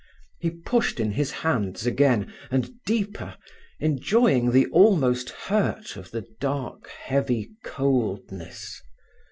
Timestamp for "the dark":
6.09-6.87